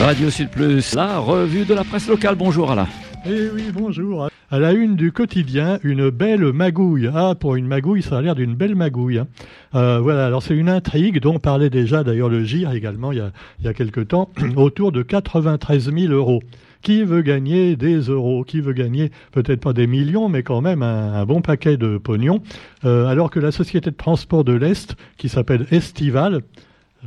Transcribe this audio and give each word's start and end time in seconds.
Radio 0.00 0.30
Sud 0.30 0.48
Plus, 0.48 0.94
la 0.94 1.18
revue 1.18 1.66
de 1.66 1.74
la 1.74 1.84
presse 1.84 2.08
locale. 2.08 2.34
Bonjour 2.34 2.70
Alain. 2.70 2.88
Eh 3.26 3.48
oui, 3.54 3.64
bonjour. 3.72 4.28
À 4.50 4.58
la 4.58 4.72
une 4.72 4.96
du 4.96 5.12
quotidien, 5.12 5.78
une 5.82 6.08
belle 6.08 6.52
magouille. 6.52 7.10
Ah, 7.14 7.34
pour 7.38 7.56
une 7.56 7.66
magouille, 7.66 8.02
ça 8.02 8.16
a 8.16 8.22
l'air 8.22 8.34
d'une 8.34 8.54
belle 8.54 8.74
magouille. 8.74 9.18
Hein. 9.18 9.28
Euh, 9.74 10.00
voilà, 10.00 10.26
alors 10.26 10.42
c'est 10.42 10.56
une 10.56 10.70
intrigue 10.70 11.20
dont 11.20 11.38
parlait 11.38 11.68
déjà 11.68 12.02
d'ailleurs 12.02 12.30
le 12.30 12.42
GIR 12.44 12.72
également 12.72 13.12
il 13.12 13.18
y 13.18 13.20
a, 13.20 13.30
il 13.58 13.66
y 13.66 13.68
a 13.68 13.74
quelque 13.74 14.00
temps, 14.00 14.30
autour 14.56 14.90
de 14.90 15.02
93 15.02 15.92
000 15.92 16.12
euros. 16.14 16.42
Qui 16.80 17.04
veut 17.04 17.20
gagner 17.20 17.76
des 17.76 17.98
euros? 17.98 18.42
Qui 18.42 18.62
veut 18.62 18.72
gagner 18.72 19.10
peut-être 19.32 19.60
pas 19.60 19.74
des 19.74 19.86
millions, 19.86 20.30
mais 20.30 20.42
quand 20.42 20.62
même 20.62 20.82
un, 20.82 21.26
bon 21.26 21.42
paquet 21.42 21.76
de 21.76 21.98
pognon? 21.98 22.40
Euh, 22.86 23.06
Alors 23.06 23.30
que 23.30 23.38
la 23.38 23.52
société 23.52 23.90
de 23.90 23.96
transport 23.96 24.44
de 24.44 24.54
l'Est, 24.54 24.96
qui 25.18 25.28
s'appelle 25.28 25.66
Estival, 25.70 26.40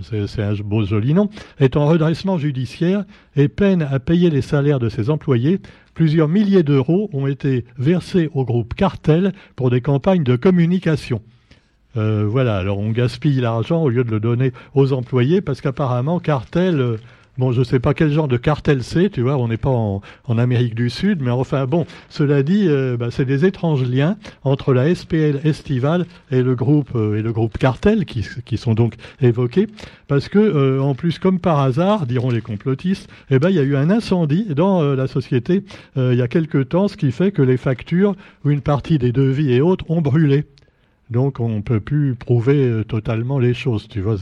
c'est 0.02 0.42
un 0.42 0.54
beau 0.54 0.86
joli 0.86 1.14
nom, 1.14 1.30
est 1.60 1.78
en 1.78 1.88
redressement 1.88 2.38
judiciaire 2.38 3.04
et 3.36 3.48
peine 3.48 3.82
à 3.82 4.00
payer 4.00 4.30
les 4.30 4.42
salaires 4.42 4.80
de 4.80 4.90
ses 4.90 5.10
employés. 5.10 5.60
Plusieurs 5.94 6.28
milliers 6.28 6.64
d'euros 6.64 7.10
ont 7.14 7.28
été 7.28 7.66
versés 7.78 8.30
au 8.34 8.46
groupe 8.46 8.74
Cartel 8.74 9.34
pour 9.56 9.70
des 9.70 9.82
campagnes 9.82 10.24
de 10.24 10.36
communication. 10.36 11.22
Euh, 11.96 12.26
voilà, 12.28 12.58
alors 12.58 12.80
on 12.80 12.90
gaspille 12.90 13.40
l'argent 13.40 13.84
au 13.84 13.90
lieu 13.90 14.04
de 14.04 14.10
le 14.10 14.20
donner 14.20 14.52
aux 14.74 14.94
employés 14.94 15.42
parce 15.42 15.62
qu'apparemment 15.62 16.20
Cartel 16.20 16.80
euh, 16.80 16.98
Bon, 17.40 17.52
je 17.52 17.60
ne 17.60 17.64
sais 17.64 17.80
pas 17.80 17.96
quel 17.96 18.12
genre 18.12 18.28
de 18.28 18.38
cartel 18.38 18.84
c'est, 18.84 19.10
tu 19.10 19.22
vois, 19.22 19.38
on 19.38 19.48
n'est 19.48 19.58
pas 19.58 19.72
en, 19.72 20.02
Amérique 20.38 20.76
du 20.76 20.91
Sud, 20.91 21.22
mais 21.22 21.32
enfin 21.32 21.66
bon, 21.66 21.88
cela 22.10 22.44
dit, 22.44 22.68
euh, 22.68 22.96
bah, 22.96 23.08
c'est 23.10 23.26
des 23.26 23.44
étranges 23.44 23.84
liens 23.84 24.18
entre 24.44 24.72
la 24.72 24.94
SPL 24.94 25.40
Estival 25.44 26.05
et 26.30 26.44
le 26.44 26.54
groupe 26.54 26.91
euh, 26.96 27.18
et 27.18 27.24
le 27.24 27.32
groupe 27.32 27.58
Cartel 27.58 28.05
qui, 28.05 28.58
sont 28.58 28.76
donc 28.76 28.96
évoqués, 29.20 29.68
parce 30.08 30.30
que 30.30 30.38
euh, 30.38 30.80
en 30.80 30.94
plus, 30.94 31.18
comme 31.18 31.40
par 31.40 31.60
hasard, 31.60 32.05
diront 32.05 32.30
les 32.30 32.41
complotistes, 32.41 33.10
eh 33.32 33.40
ben 33.40 33.50
il 33.50 33.55
y 33.55 33.60
a 33.60 33.63
eu 33.63 33.76
un 33.76 33.90
incendie 33.90 34.54
dans 34.54 34.84
la 34.84 35.07
société 35.07 35.63
il 35.96 36.13
y 36.13 36.22
a 36.22 36.27
quelque 36.27 36.60
temps, 36.60 36.88
ce 36.88 36.98
qui 36.98 37.12
fait 37.12 37.32
que 37.32 37.41
les 37.41 37.57
factures 37.57 38.16
ou 38.46 38.52
une 38.52 38.62
partie 38.62 39.00
des 39.00 39.12
devis 39.12 39.52
et 39.54 39.62
autres 39.62 39.90
ont 39.90 40.02
brûlé. 40.02 40.46
Donc 41.10 41.40
on 41.40 41.50
ne 41.50 41.62
peut 41.62 41.79
plus 41.79 42.16
prouver 42.16 42.84
totalement 42.88 43.40
les 43.40 43.54
choses, 43.54 43.88
tu 43.88 44.02
vois. 44.02 44.18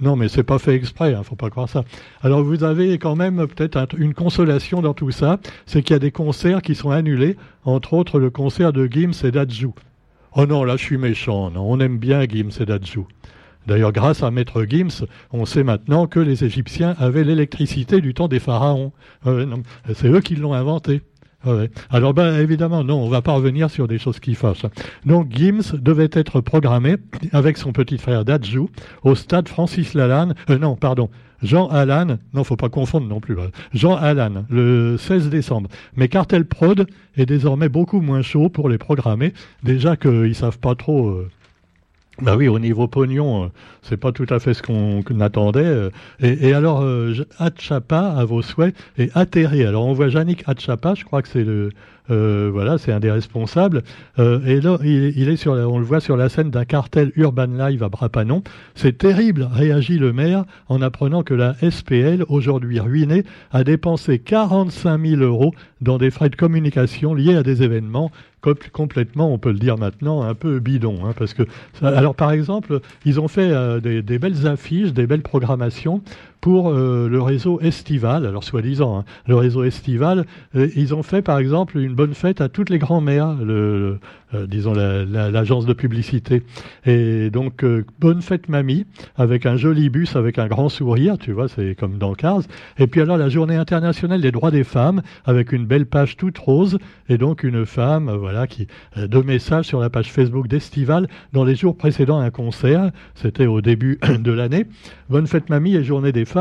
Non, 0.00 0.16
mais 0.16 0.28
c'est 0.28 0.42
pas 0.42 0.58
fait 0.58 0.74
exprès, 0.74 1.12
ne 1.12 1.16
hein, 1.16 1.22
faut 1.22 1.36
pas 1.36 1.50
croire 1.50 1.68
ça. 1.68 1.84
Alors 2.22 2.42
vous 2.42 2.64
avez 2.64 2.98
quand 2.98 3.14
même 3.14 3.46
peut-être 3.46 3.96
une 3.96 4.12
consolation 4.12 4.82
dans 4.82 4.94
tout 4.94 5.12
ça, 5.12 5.38
c'est 5.66 5.82
qu'il 5.82 5.94
y 5.94 5.96
a 5.96 6.00
des 6.00 6.10
concerts 6.10 6.62
qui 6.62 6.74
sont 6.74 6.90
annulés, 6.90 7.36
entre 7.64 7.92
autres 7.94 8.18
le 8.18 8.30
concert 8.30 8.72
de 8.72 8.86
Gims 8.86 9.24
et 9.24 9.30
d'Adjou. 9.30 9.74
Oh 10.34 10.46
non, 10.46 10.64
là 10.64 10.76
je 10.76 10.82
suis 10.84 10.98
méchant, 10.98 11.50
non, 11.50 11.64
on 11.70 11.78
aime 11.78 11.98
bien 11.98 12.22
Gims 12.28 12.50
et 12.60 12.66
d'Adjou. 12.66 13.06
D'ailleurs, 13.66 13.92
grâce 13.92 14.22
à 14.22 14.30
Maître 14.30 14.66
Gims, 14.68 15.06
on 15.32 15.46
sait 15.46 15.64
maintenant 15.64 16.06
que 16.06 16.20
les 16.20 16.44
Égyptiens 16.44 16.94
avaient 16.98 17.24
l'électricité 17.24 18.00
du 18.00 18.12
temps 18.12 18.28
des 18.28 18.40
pharaons. 18.40 18.92
c'est 19.94 20.08
eux 20.08 20.20
qui 20.20 20.36
l'ont 20.36 20.52
inventée. 20.52 21.00
Alors 21.90 22.14
ben, 22.14 22.38
évidemment, 22.38 22.84
non, 22.84 23.02
on 23.02 23.08
va 23.08 23.22
pas 23.22 23.32
revenir 23.32 23.70
sur 23.70 23.88
des 23.88 23.98
choses 23.98 24.20
qui 24.20 24.34
fâchent. 24.34 24.66
Donc 25.04 25.30
Gims 25.30 25.76
devait 25.78 26.10
être 26.12 26.40
programmé 26.40 26.96
avec 27.32 27.56
son 27.56 27.72
petit 27.72 27.98
frère 27.98 28.24
Dadjou 28.24 28.70
au 29.02 29.14
stade 29.14 29.48
Francis 29.48 29.94
Lalanne, 29.94 30.34
euh, 30.50 30.58
non, 30.58 30.76
pardon, 30.76 31.10
Jean 31.42 31.68
Allan, 31.68 32.18
non, 32.32 32.44
faut 32.44 32.56
pas 32.56 32.70
confondre 32.70 33.06
non 33.06 33.20
plus, 33.20 33.38
hein. 33.38 33.50
Jean 33.72 33.96
Allan, 33.96 34.44
le 34.48 34.96
16 34.96 35.28
décembre. 35.28 35.68
Mais 35.96 36.08
Cartel 36.08 36.46
Prod 36.46 36.86
est 37.16 37.26
désormais 37.26 37.68
beaucoup 37.68 38.00
moins 38.00 38.22
chaud 38.22 38.48
pour 38.48 38.68
les 38.68 38.78
programmer, 38.78 39.34
déjà 39.62 39.96
qu'ils 39.96 40.34
savent 40.34 40.58
pas 40.58 40.74
trop... 40.74 41.08
Euh, 41.08 41.30
bah 42.22 42.36
oui, 42.36 42.46
au 42.46 42.60
niveau 42.60 42.86
pognon, 42.86 43.44
euh, 43.44 43.48
c'est 43.82 43.96
pas 43.96 44.12
tout 44.12 44.26
à 44.30 44.38
fait 44.38 44.54
ce 44.54 44.62
qu'on 44.62 45.02
attendait. 45.20 45.64
Euh. 45.64 45.90
Et, 46.20 46.54
alors, 46.54 46.82
euh, 46.82 47.12
à 47.38 48.24
vos 48.24 48.40
souhaits, 48.40 48.74
est 48.98 49.10
atterré. 49.16 49.66
Alors, 49.66 49.86
on 49.86 49.94
voit 49.94 50.08
Yannick 50.08 50.44
Hatchapa, 50.46 50.94
je 50.94 51.04
crois 51.04 51.22
que 51.22 51.28
c'est 51.28 51.42
le, 51.42 51.70
euh, 52.10 52.50
voilà, 52.52 52.78
c'est 52.78 52.92
un 52.92 53.00
des 53.00 53.10
responsables. 53.10 53.82
Euh, 54.18 54.44
et 54.44 54.60
là, 54.60 54.78
il, 54.82 55.28
est 55.28 55.36
sur, 55.36 55.52
on 55.52 55.78
le 55.78 55.84
voit 55.84 56.00
sur 56.00 56.16
la 56.16 56.28
scène 56.28 56.50
d'un 56.50 56.64
cartel 56.64 57.12
Urban 57.16 57.46
Live 57.46 57.82
à 57.82 57.88
Brapanon. 57.88 58.42
C'est 58.74 58.98
terrible, 58.98 59.48
réagit 59.50 59.98
le 59.98 60.12
maire 60.12 60.44
en 60.68 60.82
apprenant 60.82 61.22
que 61.22 61.34
la 61.34 61.54
SPL, 61.54 62.24
aujourd'hui 62.28 62.80
ruinée, 62.80 63.24
a 63.52 63.64
dépensé 63.64 64.18
45 64.18 65.00
000 65.00 65.22
euros 65.22 65.54
dans 65.80 65.98
des 65.98 66.10
frais 66.10 66.28
de 66.28 66.36
communication 66.36 67.14
liés 67.14 67.36
à 67.36 67.42
des 67.42 67.62
événements 67.62 68.10
complètement, 68.72 69.32
on 69.32 69.38
peut 69.38 69.52
le 69.52 69.58
dire 69.58 69.78
maintenant, 69.78 70.22
un 70.22 70.34
peu 70.34 70.58
bidon. 70.58 70.98
Hein, 71.04 71.14
parce 71.16 71.34
que, 71.34 71.42
alors 71.82 72.14
par 72.14 72.32
exemple, 72.32 72.80
ils 73.04 73.20
ont 73.20 73.28
fait 73.28 73.50
euh, 73.50 73.80
des, 73.80 74.18
belles 74.18 74.46
affiches, 74.46 74.92
des 74.92 75.06
belles 75.06 75.22
programmations 75.22 76.02
pour 76.44 76.68
euh, 76.68 77.08
le 77.08 77.22
réseau 77.22 77.58
estival, 77.62 78.26
alors 78.26 78.44
soi-disant, 78.44 78.98
hein, 78.98 79.04
le 79.26 79.34
réseau 79.34 79.64
estival, 79.64 80.26
euh, 80.54 80.68
ils 80.76 80.94
ont 80.94 81.02
fait 81.02 81.22
par 81.22 81.38
exemple 81.38 81.78
une 81.78 81.94
bonne 81.94 82.12
fête 82.12 82.42
à 82.42 82.50
toutes 82.50 82.68
les 82.68 82.76
grands-mères, 82.76 83.34
euh, 83.40 83.96
disons 84.46 84.74
l'agence 84.74 85.64
de 85.64 85.72
publicité. 85.72 86.42
Et 86.84 87.30
donc, 87.30 87.64
bonne 88.00 88.20
fête 88.20 88.48
mamie, 88.50 88.84
avec 89.16 89.46
un 89.46 89.56
joli 89.56 89.88
bus, 89.88 90.16
avec 90.16 90.38
un 90.38 90.48
grand 90.48 90.68
sourire, 90.68 91.16
tu 91.16 91.32
vois, 91.32 91.48
c'est 91.48 91.74
comme 91.76 91.96
dans 91.96 92.12
Cars. 92.14 92.42
Et 92.78 92.88
puis 92.88 93.00
alors 93.00 93.16
la 93.16 93.28
journée 93.28 93.54
internationale 93.54 94.20
des 94.20 94.32
droits 94.32 94.50
des 94.50 94.64
femmes, 94.64 95.02
avec 95.24 95.52
une 95.52 95.64
belle 95.64 95.86
page 95.86 96.16
toute 96.16 96.36
rose, 96.36 96.78
et 97.08 97.16
donc 97.16 97.44
une 97.44 97.64
femme, 97.64 98.10
voilà, 98.10 98.48
qui 98.48 98.66
deux 98.96 99.22
messages 99.22 99.66
sur 99.66 99.78
la 99.78 99.88
page 99.88 100.10
Facebook 100.10 100.48
d'Estival 100.48 101.06
dans 101.32 101.44
les 101.44 101.54
jours 101.54 101.76
précédant 101.76 102.18
un 102.18 102.30
concert, 102.30 102.90
c'était 103.14 103.46
au 103.46 103.60
début 103.60 103.98
de 104.18 104.32
l'année. 104.32 104.66
Bonne 105.08 105.28
fête 105.28 105.48
mamie 105.48 105.76
et 105.76 105.84
journée 105.84 106.10
des 106.10 106.24
femmes, 106.24 106.33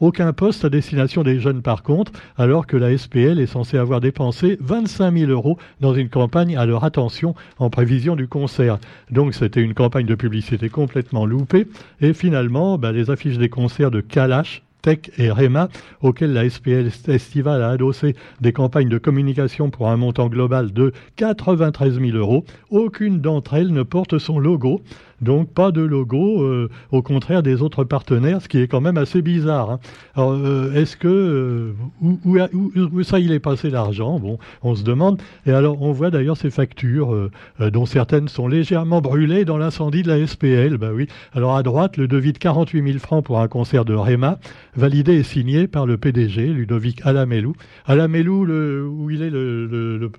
aucun 0.00 0.32
poste 0.32 0.64
à 0.64 0.70
destination 0.70 1.22
des 1.22 1.40
jeunes 1.40 1.62
par 1.62 1.82
contre, 1.82 2.12
alors 2.36 2.66
que 2.66 2.76
la 2.76 2.96
SPL 2.96 3.40
est 3.40 3.46
censée 3.46 3.78
avoir 3.78 4.00
dépensé 4.00 4.58
25 4.60 5.16
000 5.16 5.30
euros 5.30 5.58
dans 5.80 5.94
une 5.94 6.08
campagne 6.08 6.56
à 6.56 6.66
leur 6.66 6.84
attention 6.84 7.34
en 7.58 7.70
prévision 7.70 8.16
du 8.16 8.28
concert. 8.28 8.78
Donc 9.10 9.34
c'était 9.34 9.62
une 9.62 9.74
campagne 9.74 10.06
de 10.06 10.14
publicité 10.14 10.68
complètement 10.68 11.26
loupée, 11.26 11.66
et 12.00 12.12
finalement, 12.14 12.78
bah, 12.78 12.92
les 12.92 13.10
affiches 13.10 13.38
des 13.38 13.48
concerts 13.48 13.90
de 13.90 14.00
Kalash, 14.00 14.62
Tech 14.84 15.10
et 15.16 15.30
REMA, 15.30 15.70
auxquels 16.02 16.34
la 16.34 16.48
SPL 16.48 16.90
Festival 16.90 17.62
a 17.62 17.70
adossé 17.70 18.14
des 18.42 18.52
campagnes 18.52 18.90
de 18.90 18.98
communication 18.98 19.70
pour 19.70 19.88
un 19.88 19.96
montant 19.96 20.28
global 20.28 20.74
de 20.74 20.92
93 21.16 22.00
000 22.00 22.18
euros. 22.18 22.44
Aucune 22.68 23.22
d'entre 23.22 23.54
elles 23.54 23.72
ne 23.72 23.82
porte 23.82 24.18
son 24.18 24.38
logo. 24.38 24.82
Donc 25.24 25.48
pas 25.48 25.72
de 25.72 25.80
logo, 25.80 26.42
euh, 26.42 26.68
au 26.92 27.00
contraire 27.00 27.42
des 27.42 27.62
autres 27.62 27.84
partenaires, 27.84 28.42
ce 28.42 28.48
qui 28.48 28.58
est 28.58 28.68
quand 28.68 28.82
même 28.82 28.98
assez 28.98 29.22
bizarre. 29.22 29.70
Hein. 29.70 29.80
Alors 30.14 30.32
euh, 30.32 30.72
est-ce 30.74 30.96
que 30.96 31.08
euh, 31.08 31.72
où, 32.02 33.02
ça 33.02 33.18
il 33.18 33.32
est 33.32 33.40
passé 33.40 33.70
l'argent? 33.70 34.18
Bon, 34.20 34.38
on 34.62 34.74
se 34.74 34.84
demande. 34.84 35.20
Et 35.46 35.52
alors 35.52 35.80
on 35.80 35.92
voit 35.92 36.10
d'ailleurs 36.10 36.36
ces 36.36 36.50
factures, 36.50 37.30
dont 37.58 37.86
certaines 37.86 38.28
sont 38.28 38.48
légèrement 38.48 39.00
brûlées 39.00 39.44
dans 39.44 39.56
l'incendie 39.56 40.02
de 40.02 40.08
la 40.08 40.26
SPL. 40.26 40.76
Bah 40.76 40.90
oui. 40.94 41.08
Alors 41.32 41.56
à 41.56 41.62
droite, 41.62 41.96
le 41.96 42.06
devis 42.06 42.34
de 42.34 42.38
48 42.38 42.84
000 42.86 42.98
francs 42.98 43.24
pour 43.24 43.40
un 43.40 43.48
concert 43.48 43.84
de 43.84 43.94
Réma, 43.94 44.38
validé 44.76 45.14
et 45.14 45.22
signé 45.22 45.66
par 45.66 45.86
le 45.86 45.96
PDG 45.96 46.48
Ludovic 46.48 47.00
Alamelou. 47.04 47.54
Alamelou, 47.86 48.44
le, 48.44 48.86
où 48.86 49.10
il 49.10 49.22
est 49.22 49.30
le, 49.30 49.66
le, 49.66 49.96
le 49.96 50.10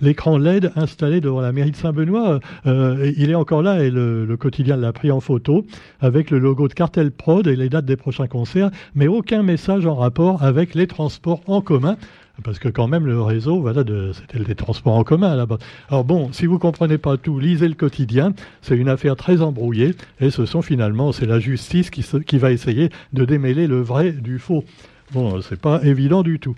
l'écran 0.00 0.38
LED 0.38 0.72
installé 0.74 1.20
devant 1.20 1.40
la 1.40 1.52
mairie 1.52 1.70
de 1.70 1.76
Saint-Benoît, 1.76 2.40
il 2.64 3.30
est 3.30 3.34
encore 3.34 3.62
là 3.62 3.82
et 3.82 3.90
le 3.90 4.23
le, 4.24 4.36
quotidien 4.36 4.76
l'a 4.76 4.92
pris 4.92 5.10
en 5.10 5.20
photo 5.20 5.64
avec 6.00 6.30
le 6.30 6.38
logo 6.38 6.68
de 6.68 6.74
Cartel 6.74 7.10
Prod 7.10 7.46
et 7.46 7.56
les 7.56 7.68
dates 7.68 7.84
des 7.84 7.96
prochains 7.96 8.26
concerts, 8.26 8.70
mais 8.94 9.06
aucun 9.06 9.42
message 9.42 9.86
en 9.86 9.94
rapport 9.94 10.42
avec 10.42 10.74
les 10.74 10.86
transports 10.86 11.40
en 11.46 11.60
commun. 11.60 11.96
Parce 12.42 12.58
que 12.58 12.68
quand 12.68 12.88
même 12.88 13.06
le 13.06 13.22
réseau, 13.22 13.60
voilà, 13.60 13.84
c'était 14.12 14.42
des 14.42 14.54
transports 14.56 14.94
en 14.94 15.04
commun 15.04 15.36
là-bas. 15.36 15.58
Alors 15.88 16.04
bon, 16.04 16.32
si 16.32 16.46
vous 16.46 16.58
comprenez 16.58 16.98
pas 16.98 17.16
tout, 17.16 17.38
lisez 17.38 17.68
le 17.68 17.74
quotidien. 17.74 18.32
C'est 18.60 18.76
une 18.76 18.88
affaire 18.88 19.14
très 19.14 19.40
embrouillée 19.40 19.94
et 20.20 20.30
ce 20.30 20.44
sont 20.44 20.60
finalement, 20.60 21.12
c'est 21.12 21.26
la 21.26 21.38
justice 21.38 21.90
qui, 21.90 22.04
qui 22.26 22.38
va 22.38 22.50
essayer 22.50 22.90
de 23.12 23.24
démêler 23.24 23.68
le 23.68 23.80
vrai 23.80 24.10
du 24.10 24.40
faux. 24.40 24.64
Bon, 25.12 25.40
c'est 25.42 25.60
pas 25.60 25.80
évident 25.84 26.22
du 26.22 26.40
tout. 26.40 26.56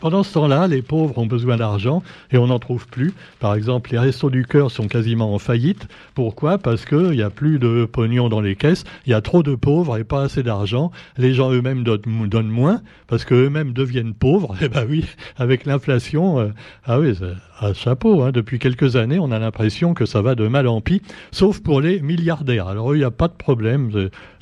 Pendant 0.00 0.22
ce 0.22 0.34
temps-là, 0.34 0.66
les 0.66 0.82
pauvres 0.82 1.18
ont 1.18 1.26
besoin 1.26 1.56
d'argent 1.56 2.02
et 2.30 2.38
on 2.38 2.48
n'en 2.48 2.58
trouve 2.58 2.86
plus. 2.86 3.12
Par 3.40 3.54
exemple, 3.54 3.90
les 3.92 3.98
restos 3.98 4.30
du 4.30 4.44
cœur 4.44 4.70
sont 4.70 4.88
quasiment 4.88 5.34
en 5.34 5.38
faillite. 5.38 5.88
Pourquoi? 6.14 6.58
Parce 6.58 6.84
qu'il 6.84 7.10
n'y 7.10 7.22
a 7.22 7.30
plus 7.30 7.58
de 7.58 7.84
pognon 7.84 8.28
dans 8.28 8.40
les 8.40 8.56
caisses, 8.56 8.84
il 9.06 9.10
y 9.10 9.14
a 9.14 9.20
trop 9.20 9.42
de 9.42 9.54
pauvres 9.54 9.98
et 9.98 10.04
pas 10.04 10.22
assez 10.22 10.42
d'argent. 10.42 10.90
Les 11.16 11.34
gens 11.34 11.52
eux-mêmes 11.52 11.84
donnent 11.84 12.48
moins 12.48 12.80
parce 13.06 13.24
qu'eux-mêmes 13.24 13.72
deviennent 13.72 14.14
pauvres. 14.14 14.54
Eh 14.64 14.68
ben 14.70 14.86
oui, 14.88 15.04
avec 15.36 15.66
l'inflation, 15.66 16.40
euh, 16.40 16.48
ah 16.86 16.98
oui, 16.98 17.12
à 17.60 17.74
chapeau. 17.74 18.22
Hein. 18.22 18.32
Depuis 18.32 18.58
quelques 18.58 18.96
années, 18.96 19.18
on 19.18 19.30
a 19.30 19.38
l'impression 19.38 19.92
que 19.92 20.06
ça 20.06 20.22
va 20.22 20.34
de 20.34 20.48
mal 20.48 20.66
en 20.66 20.80
pis, 20.80 21.02
sauf 21.32 21.60
pour 21.60 21.80
les 21.82 22.00
milliardaires. 22.00 22.66
Alors 22.66 22.94
il 22.94 22.98
n'y 22.98 23.04
a 23.04 23.10
pas 23.10 23.28
de 23.28 23.34
problème, 23.34 23.90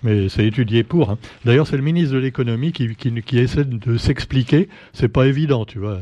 mais 0.02 0.28
c'est 0.28 0.46
étudié 0.46 0.84
pour. 0.84 1.10
Hein. 1.10 1.18
D'ailleurs, 1.44 1.66
c'est 1.66 1.76
le 1.76 1.82
ministre 1.82 2.14
de 2.14 2.18
l'économie 2.18 2.72
qui, 2.72 2.94
qui, 2.94 3.12
qui 3.22 3.38
essaie 3.38 3.64
de 3.64 3.96
s'expliquer. 3.96 4.68
C'est 4.92 5.08
pas 5.08 5.26
évident, 5.32 5.64
tu 5.64 5.78
vois. 5.78 6.00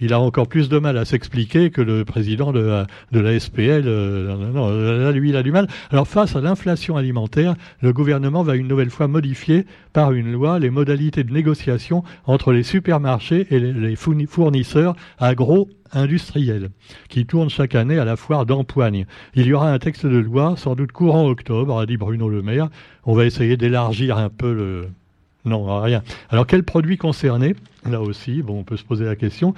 il 0.00 0.12
a 0.12 0.18
encore 0.18 0.48
plus 0.48 0.68
de 0.68 0.78
mal 0.80 0.98
à 0.98 1.04
s'expliquer 1.04 1.70
que 1.70 1.80
le 1.80 2.04
président 2.04 2.52
de 2.52 2.84
la, 3.12 3.38
SPL. 3.38 3.84
Euh, 3.86 4.36
non, 4.52 4.70
là, 4.70 5.12
lui, 5.12 5.28
il 5.28 5.36
a 5.36 5.44
du 5.44 5.52
mal. 5.52 5.68
Alors, 5.92 6.08
face 6.08 6.34
à 6.34 6.40
l'inflation 6.40 6.96
alimentaire, 6.96 7.54
le 7.80 7.92
gouvernement 7.92 8.42
va 8.42 8.56
une 8.56 8.66
nouvelle 8.66 8.90
fois 8.90 9.06
modifier 9.06 9.66
par 9.92 10.12
une 10.12 10.32
loi 10.32 10.58
les 10.58 10.70
modalités 10.70 11.22
de 11.22 11.32
négociation 11.32 12.02
entre 12.26 12.52
les 12.52 12.64
supermarchés 12.64 13.46
et 13.50 13.60
les, 13.60 13.94
fournisseurs 14.26 14.96
agro-industriels 15.18 16.70
qui 17.08 17.24
tournent 17.24 17.50
chaque 17.50 17.76
année 17.76 17.98
à 17.98 18.04
la 18.04 18.16
foire 18.16 18.46
d'Empoigne. 18.46 19.06
Il 19.34 19.46
y 19.46 19.52
aura 19.52 19.70
un 19.72 19.78
texte 19.78 20.06
de 20.06 20.18
loi, 20.18 20.54
sans 20.56 20.74
doute 20.74 20.90
courant 20.90 21.28
octobre, 21.28 21.78
a 21.78 21.86
dit 21.86 21.96
Bruno 21.96 22.28
Le 22.28 22.42
Maire. 22.42 22.68
On 23.04 23.14
va 23.14 23.26
essayer 23.26 23.56
d'élargir 23.56 24.18
un 24.18 24.30
peu 24.30 24.52
le, 24.52 24.88
non, 25.44 25.80
rien. 25.80 26.02
Alors, 26.30 26.46
quels 26.46 26.62
produits 26.62 26.98
concernés 26.98 27.54
Là 27.88 28.00
aussi, 28.00 28.42
bon, 28.42 28.60
on 28.60 28.64
peut 28.64 28.76
se 28.76 28.84
poser 28.84 29.04
la 29.04 29.16
question. 29.16 29.54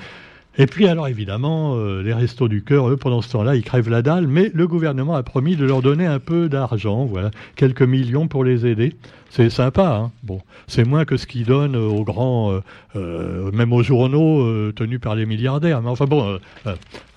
Et 0.56 0.66
puis 0.66 0.86
alors 0.86 1.08
évidemment, 1.08 1.74
euh, 1.74 2.00
les 2.02 2.12
restos 2.12 2.46
du 2.46 2.62
cœur, 2.62 2.88
eux, 2.88 2.96
pendant 2.96 3.22
ce 3.22 3.30
temps-là, 3.32 3.56
ils 3.56 3.64
crèvent 3.64 3.90
la 3.90 4.02
dalle, 4.02 4.28
mais 4.28 4.52
le 4.54 4.68
gouvernement 4.68 5.16
a 5.16 5.22
promis 5.24 5.56
de 5.56 5.64
leur 5.64 5.82
donner 5.82 6.06
un 6.06 6.20
peu 6.20 6.48
d'argent, 6.48 7.06
voilà, 7.06 7.32
quelques 7.56 7.82
millions 7.82 8.28
pour 8.28 8.44
les 8.44 8.64
aider. 8.64 8.94
C'est 9.30 9.50
sympa, 9.50 10.10
hein 10.28 10.36
c'est 10.68 10.86
moins 10.86 11.04
que 11.04 11.16
ce 11.16 11.26
qu'ils 11.26 11.44
donnent 11.44 11.74
aux 11.74 12.04
grands, 12.04 12.52
euh, 12.52 12.60
euh, 12.94 13.50
même 13.50 13.72
aux 13.72 13.82
journaux 13.82 14.70
tenus 14.70 15.00
par 15.00 15.16
les 15.16 15.26
milliardaires. 15.26 15.82
Mais 15.82 15.90
enfin 15.90 16.04
bon, 16.04 16.38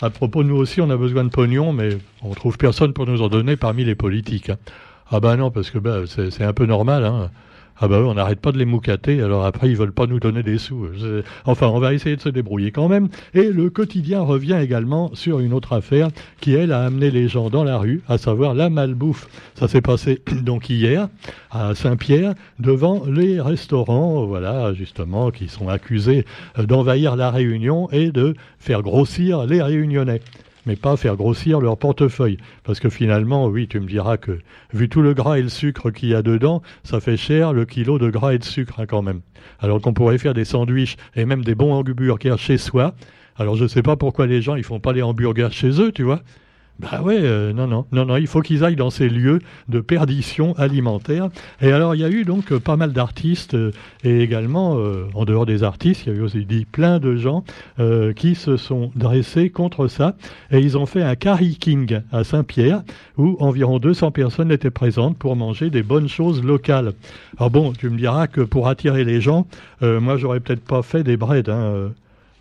à 0.02 0.10
propos, 0.10 0.44
nous 0.44 0.56
aussi, 0.56 0.82
on 0.82 0.90
a 0.90 0.98
besoin 0.98 1.24
de 1.24 1.30
pognon, 1.30 1.74
mais 1.74 1.90
on 2.24 2.34
trouve 2.34 2.58
personne 2.58 2.94
pour 2.94 3.06
nous 3.06 3.22
en 3.22 3.30
donner 3.30 3.56
parmi 3.56 3.84
les 3.84 3.94
politiques. 3.94 4.50
Hein. 4.50 4.58
Ah 5.12 5.20
ben 5.20 5.38
non, 5.38 5.52
parce 5.52 5.70
que 5.70 5.78
ben, 5.78 6.06
c'est 6.08 6.44
un 6.44 6.54
peu 6.54 6.66
normal, 6.66 7.06
hein 7.06 7.30
ah 7.80 7.88
bah 7.88 8.00
oui, 8.02 8.08
on 8.08 8.16
n'arrête 8.16 8.40
pas 8.40 8.52
de 8.52 8.58
les 8.58 8.66
moucater, 8.66 9.22
alors 9.22 9.46
après 9.46 9.70
ils 9.70 9.78
veulent 9.78 9.92
pas 9.92 10.08
nous 10.08 10.20
donner 10.20 10.42
des 10.42 10.58
sous. 10.58 10.88
Enfin, 11.46 11.68
on 11.68 11.80
va 11.80 11.94
essayer 11.94 12.16
de 12.16 12.22
se 12.22 12.30
débrouiller 12.30 12.72
quand 12.72 12.88
même. 12.88 13.10
Et 13.34 13.52
le 13.52 13.70
quotidien 13.70 14.22
revient 14.22 14.58
également 14.62 15.12
sur 15.14 15.40
une 15.40 15.54
autre 15.54 15.74
affaire 15.74 16.10
qui, 16.42 16.54
elle, 16.54 16.72
a 16.72 16.84
amené 16.84 17.12
les 17.12 17.28
gens 17.28 17.50
dans 17.50 17.64
la 17.64 17.78
rue, 17.78 18.02
à 18.08 18.18
savoir 18.18 18.54
la 18.54 18.70
malbouffe. 18.70 19.28
Ça 19.56 19.68
s'est 19.68 19.82
passé 19.82 20.22
donc 20.42 20.70
hier 20.70 21.08
à 21.52 21.76
Saint-Pierre, 21.76 22.34
devant 22.60 23.04
les 23.06 23.40
restaurants, 23.40 24.26
voilà, 24.26 24.74
justement, 24.74 25.32
qui 25.32 25.48
sont 25.48 25.70
accusés 25.70 26.26
d'envahir 26.58 27.16
la 27.16 27.32
Réunion 27.32 27.90
et 27.92 28.12
de 28.12 28.36
faire 28.60 28.82
grossir 28.82 29.46
les 29.46 29.62
Réunionnais 29.62 30.22
mais 30.68 30.76
pas 30.76 30.98
faire 30.98 31.16
grossir 31.16 31.62
leur 31.62 31.78
portefeuille. 31.78 32.38
Parce 32.64 32.80
que 32.80 32.90
finalement, 32.90 33.48
oui, 33.48 33.68
tu 33.68 33.80
me 33.80 33.88
diras 33.88 34.18
que, 34.18 34.38
vu 34.74 34.90
tout 34.90 35.02
le 35.02 35.14
gras 35.14 35.40
et 35.40 35.42
le 35.42 35.50
sucre 35.50 35.90
qu'il 35.90 36.10
y 36.10 36.14
a 36.14 36.22
dedans, 36.22 36.62
ça 36.84 37.00
fait 37.00 37.18
cher 37.18 37.54
le 37.54 37.66
kilo 37.66 37.98
de 37.98 38.10
gras 38.10 38.34
et 38.34 38.38
de 38.38 38.44
sucre 38.44 38.80
hein, 38.80 38.86
quand 38.86 39.02
même. 39.02 39.22
Alors 39.60 39.82
qu'on 39.82 39.94
pourrait 39.94 40.18
faire 40.18 40.34
des 40.34 40.46
sandwichs 40.46 40.98
et 41.16 41.26
même 41.26 41.44
des 41.44 41.56
bons 41.56 41.74
hamburgers 41.74 42.38
chez 42.38 42.58
soi. 42.58 42.94
Alors 43.38 43.56
je 43.56 43.64
ne 43.64 43.68
sais 43.70 43.82
pas 43.82 43.96
pourquoi 43.96 44.28
les 44.28 44.42
gens 44.42 44.56
ils 44.56 44.64
font 44.64 44.80
pas 44.80 44.94
les 44.94 45.02
hamburgers 45.02 45.52
chez 45.52 45.82
eux, 45.82 45.92
tu 45.92 46.04
vois. 46.04 46.22
Bah 46.80 47.02
ouais, 47.02 47.18
euh, 47.20 47.54
non, 47.54 47.66
non, 47.66 47.88
non, 47.92 48.06
non, 48.06 48.18
il 48.18 48.28
faut 48.28 48.42
qu'ils 48.42 48.64
aillent 48.64 48.76
dans 48.76 48.92
ces 48.92 49.10
lieux 49.10 49.40
de 49.68 49.80
perdition 49.80 50.54
alimentaire. 50.58 51.30
Et 51.60 51.72
alors, 51.72 51.96
il 51.96 52.02
y 52.02 52.04
a 52.04 52.10
eu 52.10 52.24
donc 52.24 52.52
euh, 52.52 52.60
pas 52.60 52.76
mal 52.76 52.94
d'artistes 52.94 53.56
euh, 53.56 53.72
et 54.04 54.22
également, 54.22 54.78
en 55.14 55.26
dehors 55.26 55.46
des 55.46 55.64
artistes, 55.64 56.04
il 56.06 56.14
y 56.14 56.16
a 56.16 56.20
eu 56.20 56.22
aussi 56.22 56.46
dit 56.46 56.66
plein 56.66 57.00
de 57.00 57.16
gens 57.16 57.44
qui 58.16 58.36
se 58.36 58.58
sont 58.58 58.92
dressés 58.96 59.50
contre 59.50 59.88
ça. 59.88 60.16
Et 60.52 60.60
ils 60.60 60.78
ont 60.78 60.86
fait 60.86 61.02
un 61.02 61.16
Carry 61.16 61.56
King 61.56 62.02
à 62.12 62.24
Saint-Pierre 62.24 62.84
où 63.18 63.36
environ 63.40 63.80
200 63.80 64.12
personnes 64.12 64.52
étaient 64.52 64.72
présentes 64.72 65.18
pour 65.18 65.36
manger 65.36 65.70
des 65.70 65.84
bonnes 65.84 66.08
choses 66.08 66.44
locales. 66.44 66.94
Alors 67.38 67.50
bon, 67.50 67.74
tu 67.74 67.90
me 67.90 67.98
diras 67.98 68.28
que 68.28 68.42
pour 68.42 68.68
attirer 68.68 69.04
les 69.04 69.20
gens, 69.20 69.48
moi, 69.82 70.18
j'aurais 70.18 70.40
peut-être 70.40 70.64
pas 70.64 70.84
fait 70.84 71.04
des 71.04 71.18
breads. 71.18 71.50
Hein, 71.50 71.92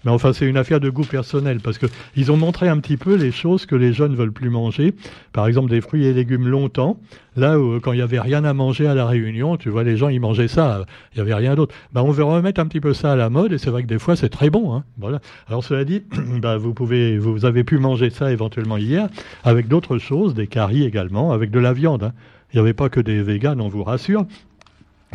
mais 0.05 0.11
enfin, 0.11 0.33
c'est 0.33 0.47
une 0.47 0.57
affaire 0.57 0.79
de 0.79 0.89
goût 0.89 1.05
personnel 1.05 1.61
parce 1.61 1.79
que 1.79 1.87
ils 2.15 2.31
ont 2.31 2.37
montré 2.37 2.69
un 2.69 2.79
petit 2.79 2.97
peu 2.97 3.17
les 3.17 3.33
choses 3.33 3.67
que 3.67 3.75
les 3.75 3.93
jeunes 3.93 4.15
veulent 4.15 4.33
plus 4.33 4.51
manger. 4.51 4.95
Par 5.33 5.47
exemple, 5.47 5.71
des 5.71 5.81
fruits 5.81 6.07
et 6.07 6.13
légumes 6.13 6.47
longtemps. 6.47 7.01
Là 7.37 7.59
où, 7.59 7.81
quand 7.81 7.93
il 7.93 7.99
y 7.99 8.03
avait 8.03 8.21
rien 8.21 8.45
à 8.45 8.55
manger 8.55 8.87
à 8.87 8.95
la 8.95 9.05
Réunion, 9.05 9.57
tu 9.57 9.69
vois, 9.69 9.83
les 9.83 9.97
gens 9.97 10.09
ils 10.09 10.21
mangeaient 10.21 10.49
ça. 10.49 10.87
Il 11.13 11.19
y 11.19 11.21
avait 11.21 11.35
rien 11.35 11.55
d'autre. 11.55 11.75
Ben, 11.93 12.03
on 12.03 12.11
veut 12.11 12.25
remettre 12.25 12.61
un 12.61 12.67
petit 12.67 12.81
peu 12.81 12.95
ça 12.95 13.13
à 13.13 13.17
la 13.17 13.31
mode 13.31 13.53
et 13.53 13.59
c'est 13.59 13.71
vrai 13.71 13.83
que 13.83 13.89
des 13.89 13.99
fois 13.99 14.17
c'est 14.17 14.29
très 14.29 14.49
bon. 14.49 14.75
Hein. 14.75 14.85
Voilà. 14.99 15.21
Alors 15.49 15.65
cela 15.65 15.85
dit, 15.85 16.03
ben, 16.41 16.57
vous 16.57 16.73
pouvez, 16.73 17.19
vous 17.19 17.45
avez 17.45 17.65
pu 17.65 17.79
manger 17.79 18.11
ça 18.11 18.31
éventuellement 18.31 18.77
hier 18.77 19.09
avec 19.45 19.69
d'autres 19.69 19.99
choses, 19.99 20.35
des 20.35 20.47
caries 20.47 20.85
également, 20.85 21.33
avec 21.33 21.51
de 21.51 21.59
la 21.59 21.73
viande. 21.73 22.05
Hein. 22.05 22.13
Il 22.53 22.57
n'y 22.57 22.61
avait 22.61 22.75
pas 22.75 22.89
que 22.89 23.01
des 23.01 23.23
véganes, 23.23 23.61
on 23.61 23.69
vous 23.69 23.83
rassure. 23.83 24.25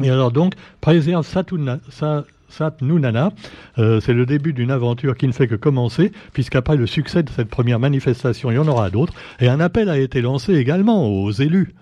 Et 0.03 0.09
alors 0.09 0.31
donc, 0.31 0.53
préserve 0.79 1.25
ça, 1.25 1.43
tout, 1.43 1.59
ça 2.51 2.65
Sat 2.65 2.85
Nunana. 2.85 3.31
Euh, 3.79 3.99
c'est 4.01 4.13
le 4.13 4.25
début 4.25 4.53
d'une 4.53 4.71
aventure 4.71 5.15
qui 5.15 5.27
ne 5.27 5.31
fait 5.31 5.47
que 5.47 5.55
commencer, 5.55 6.11
puisqu'après 6.33 6.75
le 6.75 6.85
succès 6.85 7.23
de 7.23 7.29
cette 7.29 7.49
première 7.49 7.79
manifestation, 7.79 8.51
il 8.51 8.55
y 8.55 8.57
en 8.57 8.67
aura 8.67 8.89
d'autres. 8.89 9.13
Et 9.39 9.47
un 9.47 9.59
appel 9.59 9.89
a 9.89 9.97
été 9.97 10.21
lancé 10.21 10.53
également 10.55 11.07
aux 11.07 11.31
élus 11.31 11.73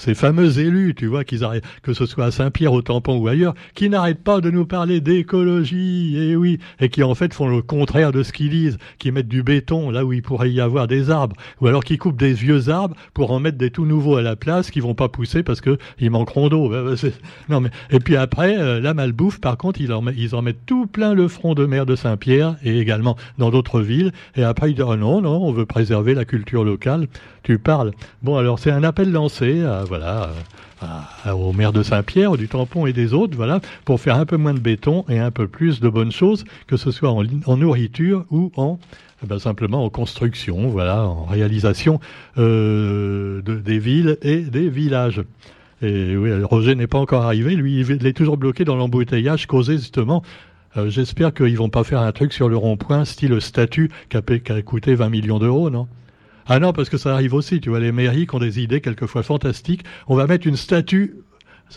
ces 0.00 0.14
fameux 0.14 0.58
élus, 0.58 0.94
tu 0.94 1.06
vois, 1.06 1.24
qu'ils 1.24 1.44
arrêtent, 1.44 1.64
que 1.82 1.92
ce 1.92 2.06
soit 2.06 2.24
à 2.24 2.30
Saint-Pierre, 2.30 2.72
au 2.72 2.80
Tampon 2.80 3.18
ou 3.18 3.28
ailleurs, 3.28 3.54
qui 3.74 3.90
n'arrêtent 3.90 4.24
pas 4.24 4.40
de 4.40 4.50
nous 4.50 4.64
parler 4.64 5.02
d'écologie, 5.02 6.16
et 6.16 6.36
oui, 6.36 6.58
et 6.80 6.88
qui 6.88 7.02
en 7.02 7.14
fait 7.14 7.34
font 7.34 7.48
le 7.48 7.60
contraire 7.60 8.10
de 8.10 8.22
ce 8.22 8.32
qu'ils 8.32 8.48
disent, 8.48 8.78
qui 8.98 9.12
mettent 9.12 9.28
du 9.28 9.42
béton 9.42 9.90
là 9.90 10.06
où 10.06 10.14
il 10.14 10.22
pourrait 10.22 10.50
y 10.50 10.60
avoir 10.62 10.86
des 10.86 11.10
arbres, 11.10 11.36
ou 11.60 11.66
alors 11.66 11.84
qui 11.84 11.98
coupent 11.98 12.18
des 12.18 12.32
vieux 12.32 12.70
arbres 12.70 12.96
pour 13.12 13.30
en 13.30 13.40
mettre 13.40 13.58
des 13.58 13.70
tout 13.70 13.84
nouveaux 13.84 14.16
à 14.16 14.22
la 14.22 14.36
place, 14.36 14.70
qui 14.70 14.80
vont 14.80 14.94
pas 14.94 15.10
pousser 15.10 15.42
parce 15.42 15.60
que 15.60 15.76
ils 15.98 16.10
manqueront 16.10 16.48
d'eau. 16.48 16.70
Bah, 16.70 16.82
bah, 16.82 17.08
non 17.50 17.60
mais 17.60 17.70
et 17.90 17.98
puis 17.98 18.16
après 18.16 18.58
euh, 18.58 18.80
la 18.80 18.94
malbouffe, 18.94 19.38
par 19.38 19.58
contre, 19.58 19.82
ils 19.82 19.92
en, 19.92 20.06
ils 20.08 20.34
en 20.34 20.40
mettent 20.40 20.64
tout 20.64 20.86
plein 20.86 21.12
le 21.12 21.28
front 21.28 21.52
de 21.52 21.66
mer 21.66 21.84
de 21.84 21.94
Saint-Pierre 21.94 22.56
et 22.64 22.78
également 22.78 23.18
dans 23.36 23.50
d'autres 23.50 23.82
villes, 23.82 24.12
et 24.34 24.44
après 24.44 24.70
ils 24.70 24.74
disent 24.74 24.86
oh 24.88 24.96
non 24.96 25.20
non, 25.20 25.42
on 25.42 25.52
veut 25.52 25.66
préserver 25.66 26.14
la 26.14 26.24
culture 26.24 26.64
locale. 26.64 27.06
Tu 27.42 27.58
parles. 27.58 27.92
Bon 28.22 28.36
alors 28.36 28.58
c'est 28.58 28.70
un 28.70 28.84
appel 28.84 29.10
lancé 29.12 29.62
à 29.62 29.84
voilà, 29.84 30.30
au 31.26 31.52
maire 31.52 31.72
de 31.72 31.82
Saint-Pierre, 31.82 32.36
du 32.36 32.48
Tampon 32.48 32.86
et 32.86 32.92
des 32.92 33.12
autres, 33.12 33.36
voilà, 33.36 33.60
pour 33.84 34.00
faire 34.00 34.16
un 34.16 34.26
peu 34.26 34.36
moins 34.36 34.54
de 34.54 34.60
béton 34.60 35.04
et 35.08 35.18
un 35.18 35.30
peu 35.30 35.46
plus 35.46 35.80
de 35.80 35.88
bonnes 35.88 36.12
choses, 36.12 36.44
que 36.66 36.76
ce 36.76 36.90
soit 36.90 37.10
en, 37.10 37.56
nourriture 37.56 38.24
ou 38.30 38.50
en 38.56 38.78
eh 39.22 39.26
ben, 39.26 39.38
simplement 39.38 39.84
en 39.84 39.90
construction, 39.90 40.68
voilà, 40.68 41.04
en 41.04 41.24
réalisation 41.24 42.00
euh, 42.38 43.42
des 43.42 43.78
villes 43.78 44.16
et 44.22 44.40
des 44.40 44.68
villages. 44.68 45.22
Et 45.82 46.16
oui, 46.16 46.30
Roger 46.42 46.74
n'est 46.74 46.86
pas 46.86 46.98
encore 46.98 47.24
arrivé, 47.24 47.54
lui, 47.54 47.80
il 47.80 48.06
est 48.06 48.16
toujours 48.16 48.36
bloqué 48.36 48.64
dans 48.64 48.76
l'embouteillage 48.76 49.46
causé 49.46 49.78
justement 49.78 50.22
euh, 50.76 50.88
J'espère 50.88 51.34
qu'ils 51.34 51.56
vont 51.56 51.68
pas 51.68 51.84
faire 51.84 52.00
un 52.00 52.12
truc 52.12 52.32
sur 52.32 52.48
le 52.48 52.56
rond-point, 52.56 53.04
style 53.04 53.40
statut, 53.40 53.90
qui 54.08 54.16
a, 54.16 54.62
coûté 54.62 54.94
20 54.94 55.08
millions 55.08 55.38
d'euros, 55.38 55.70
non? 55.70 55.88
Ah 56.52 56.58
non, 56.58 56.72
parce 56.72 56.88
que 56.88 56.98
ça 56.98 57.14
arrive 57.14 57.32
aussi, 57.34 57.60
tu 57.60 57.68
vois, 57.68 57.78
les 57.78 57.92
mairies 57.92 58.26
qui 58.26 58.34
ont 58.34 58.40
des 58.40 58.58
idées 58.58 58.80
quelquefois 58.80 59.22
fantastiques. 59.22 59.84
On 60.08 60.16
va 60.16 60.26
mettre 60.26 60.48
une 60.48 60.56
statue. 60.56 61.14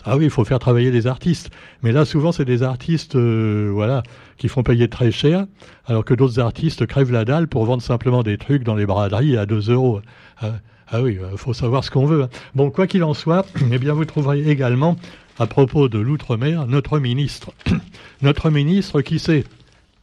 Ah 0.04 0.16
oui, 0.16 0.24
il 0.24 0.30
faut 0.30 0.44
faire 0.44 0.58
travailler 0.58 0.90
des 0.90 1.06
artistes. 1.06 1.50
Mais 1.84 1.92
là, 1.92 2.04
souvent, 2.04 2.32
c'est 2.32 2.44
des 2.44 2.64
artistes, 2.64 3.14
euh, 3.14 3.70
voilà, 3.72 4.02
qui 4.36 4.48
font 4.48 4.64
payer 4.64 4.88
très 4.88 5.12
cher, 5.12 5.46
alors 5.86 6.04
que 6.04 6.12
d'autres 6.12 6.40
artistes 6.40 6.86
crèvent 6.86 7.12
la 7.12 7.24
dalle 7.24 7.46
pour 7.46 7.64
vendre 7.64 7.84
simplement 7.84 8.24
des 8.24 8.36
trucs 8.36 8.64
dans 8.64 8.74
les 8.74 8.84
braderies 8.84 9.36
à 9.36 9.46
2 9.46 9.70
euros. 9.70 10.00
Ah, 10.40 10.54
ah 10.88 11.02
oui, 11.02 11.18
il 11.20 11.24
euh, 11.24 11.36
faut 11.36 11.54
savoir 11.54 11.84
ce 11.84 11.92
qu'on 11.92 12.06
veut. 12.06 12.24
Hein. 12.24 12.28
Bon, 12.56 12.72
quoi 12.72 12.88
qu'il 12.88 13.04
en 13.04 13.14
soit, 13.14 13.46
eh 13.70 13.78
bien, 13.78 13.92
vous 13.92 14.04
trouverez 14.04 14.50
également, 14.50 14.96
à 15.38 15.46
propos 15.46 15.88
de 15.88 16.00
l'outre-mer, 16.00 16.66
notre 16.66 16.98
ministre. 16.98 17.52
notre 18.22 18.50
ministre 18.50 19.02
qui 19.02 19.20
sait? 19.20 19.44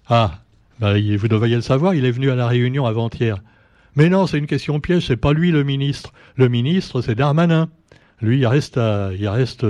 Ah, 0.08 0.40
bah, 0.80 0.94
vous 0.94 1.28
devriez 1.28 1.58
le 1.58 1.62
savoir, 1.62 1.94
il 1.94 2.06
est 2.06 2.12
venu 2.12 2.32
à 2.32 2.36
la 2.36 2.48
réunion 2.48 2.86
avant-hier. 2.86 3.36
Mais 3.96 4.10
non, 4.10 4.28
c'est 4.28 4.38
une 4.38 4.48
question 4.48 4.80
piège, 4.80 5.08
c'est 5.08 5.18
pas 5.18 5.34
lui 5.34 5.52
le 5.52 5.64
ministre. 5.64 6.14
Le 6.36 6.48
ministre, 6.48 7.02
c'est 7.02 7.16
Darmanin. 7.16 7.70
Lui, 8.22 8.40
il 8.40 8.48
reste 8.48 8.78
à, 8.78 9.12
il 9.18 9.28
reste 9.28 9.66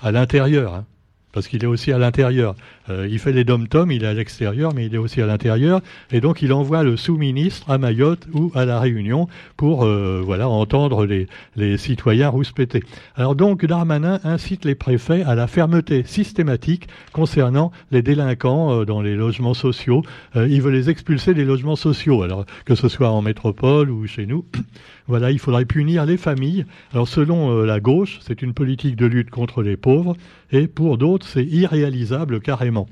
à 0.00 0.12
l'intérieur. 0.12 0.74
Hein 0.74 0.86
parce 1.32 1.48
qu'il 1.48 1.64
est 1.64 1.66
aussi 1.66 1.92
à 1.92 1.98
l'intérieur. 1.98 2.54
Euh, 2.90 3.08
il 3.10 3.18
fait 3.18 3.32
les 3.32 3.44
dom-toms, 3.44 3.90
il 3.90 4.04
est 4.04 4.06
à 4.06 4.14
l'extérieur, 4.14 4.74
mais 4.74 4.86
il 4.86 4.94
est 4.94 4.98
aussi 4.98 5.20
à 5.22 5.26
l'intérieur, 5.26 5.80
et 6.10 6.20
donc 6.20 6.42
il 6.42 6.52
envoie 6.52 6.82
le 6.82 6.96
sous-ministre 6.96 7.70
à 7.70 7.78
Mayotte 7.78 8.26
ou 8.32 8.52
à 8.54 8.64
la 8.64 8.80
Réunion 8.80 9.28
pour 9.56 9.84
euh, 9.84 10.20
voilà 10.24 10.48
entendre 10.48 11.06
les, 11.06 11.28
les 11.56 11.76
citoyens 11.76 12.28
rouspéter. 12.28 12.82
Alors 13.16 13.34
donc 13.34 13.64
Darmanin 13.64 14.20
incite 14.24 14.64
les 14.64 14.74
préfets 14.74 15.22
à 15.22 15.34
la 15.34 15.46
fermeté 15.46 16.02
systématique 16.04 16.88
concernant 17.12 17.72
les 17.90 18.02
délinquants 18.02 18.80
euh, 18.80 18.84
dans 18.84 19.00
les 19.00 19.14
logements 19.14 19.54
sociaux. 19.54 20.02
il 20.34 20.60
veut 20.60 20.70
les 20.70 20.90
expulser 20.90 21.34
des 21.34 21.44
logements 21.44 21.76
sociaux, 21.76 22.22
alors 22.22 22.44
que 22.64 22.74
ce 22.74 22.88
soit 22.88 23.10
en 23.10 23.22
métropole 23.22 23.90
ou 23.90 24.06
chez 24.06 24.26
nous. 24.26 24.44
voilà, 25.06 25.30
il 25.30 25.38
faudrait 25.38 25.64
punir 25.64 26.04
les 26.04 26.16
familles. 26.16 26.66
Alors 26.92 27.08
selon 27.08 27.62
la 27.62 27.80
gauche, 27.80 28.18
c'est 28.22 28.42
une 28.42 28.54
politique 28.54 28.96
de 28.96 29.06
lutte 29.06 29.30
contre 29.30 29.62
les 29.62 29.76
pauvres, 29.76 30.16
et 30.52 30.68
pour 30.68 30.98
d'autres, 30.98 31.26
c'est 31.26 31.44
irréalisable 31.44 32.40
carrément. 32.40 32.86